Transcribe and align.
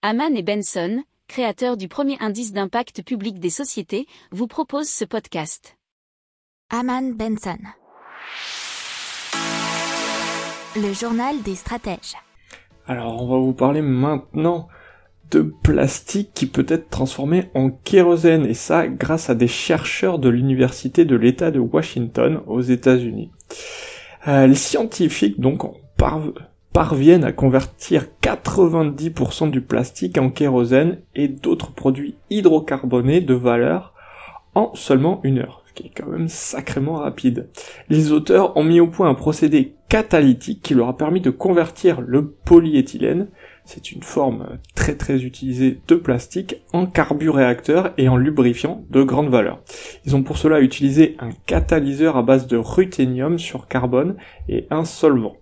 Haman 0.00 0.36
et 0.36 0.44
Benson, 0.44 1.02
créateurs 1.26 1.76
du 1.76 1.88
premier 1.88 2.16
indice 2.20 2.52
d'impact 2.52 3.02
public 3.02 3.40
des 3.40 3.50
sociétés, 3.50 4.06
vous 4.30 4.46
proposent 4.46 4.88
ce 4.88 5.04
podcast. 5.04 5.76
Haman 6.70 7.14
Benson. 7.14 7.58
Le 10.76 10.92
journal 10.92 11.42
des 11.42 11.56
stratèges. 11.56 12.14
Alors, 12.86 13.20
on 13.20 13.26
va 13.26 13.38
vous 13.38 13.52
parler 13.52 13.82
maintenant 13.82 14.68
de 15.32 15.42
plastique 15.64 16.30
qui 16.32 16.46
peut 16.46 16.66
être 16.68 16.90
transformé 16.90 17.50
en 17.56 17.70
kérosène, 17.70 18.46
et 18.46 18.54
ça 18.54 18.86
grâce 18.86 19.30
à 19.30 19.34
des 19.34 19.48
chercheurs 19.48 20.20
de 20.20 20.28
l'université 20.28 21.06
de 21.06 21.16
l'État 21.16 21.50
de 21.50 21.58
Washington 21.58 22.40
aux 22.46 22.62
États-Unis. 22.62 23.32
Euh, 24.28 24.46
les 24.46 24.54
scientifiques 24.54 25.40
donc 25.40 25.64
parviennent 26.78 27.24
à 27.24 27.32
convertir 27.32 28.06
90% 28.22 29.50
du 29.50 29.62
plastique 29.62 30.16
en 30.16 30.30
kérosène 30.30 31.00
et 31.16 31.26
d'autres 31.26 31.72
produits 31.72 32.14
hydrocarbonés 32.30 33.20
de 33.20 33.34
valeur 33.34 33.94
en 34.54 34.72
seulement 34.76 35.18
une 35.24 35.38
heure, 35.38 35.64
ce 35.66 35.72
qui 35.72 35.88
est 35.88 35.92
quand 35.92 36.06
même 36.06 36.28
sacrément 36.28 36.98
rapide. 36.98 37.48
Les 37.88 38.12
auteurs 38.12 38.56
ont 38.56 38.62
mis 38.62 38.78
au 38.78 38.86
point 38.86 39.08
un 39.08 39.14
procédé 39.14 39.74
catalytique 39.88 40.62
qui 40.62 40.74
leur 40.74 40.86
a 40.86 40.96
permis 40.96 41.20
de 41.20 41.30
convertir 41.30 42.00
le 42.00 42.28
polyéthylène, 42.30 43.26
c'est 43.64 43.90
une 43.90 44.04
forme 44.04 44.46
très 44.76 44.94
très 44.94 45.24
utilisée 45.24 45.80
de 45.88 45.96
plastique, 45.96 46.62
en 46.72 46.86
carburéacteur 46.86 47.92
et 47.98 48.08
en 48.08 48.16
lubrifiant 48.16 48.84
de 48.90 49.02
grande 49.02 49.30
valeur. 49.30 49.58
Ils 50.06 50.14
ont 50.14 50.22
pour 50.22 50.38
cela 50.38 50.60
utilisé 50.60 51.16
un 51.18 51.30
catalyseur 51.46 52.16
à 52.16 52.22
base 52.22 52.46
de 52.46 52.56
ruthénium 52.56 53.40
sur 53.40 53.66
carbone 53.66 54.14
et 54.48 54.68
un 54.70 54.84
solvant. 54.84 55.34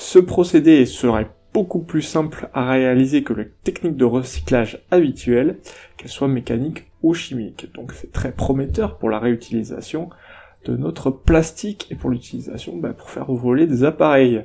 Ce 0.00 0.20
procédé 0.20 0.86
serait 0.86 1.28
beaucoup 1.52 1.80
plus 1.80 2.02
simple 2.02 2.48
à 2.54 2.70
réaliser 2.70 3.24
que 3.24 3.32
les 3.32 3.48
techniques 3.64 3.96
de 3.96 4.04
recyclage 4.04 4.80
habituelles, 4.92 5.58
qu'elles 5.96 6.08
soient 6.08 6.28
mécaniques 6.28 6.84
ou 7.02 7.14
chimiques. 7.14 7.72
Donc 7.74 7.92
c'est 7.92 8.12
très 8.12 8.30
prometteur 8.30 8.96
pour 8.98 9.10
la 9.10 9.18
réutilisation 9.18 10.08
de 10.66 10.76
notre 10.76 11.10
plastique 11.10 11.88
et 11.90 11.96
pour 11.96 12.10
l'utilisation 12.10 12.76
bah, 12.76 12.92
pour 12.92 13.10
faire 13.10 13.32
voler 13.32 13.66
des 13.66 13.82
appareils. 13.82 14.44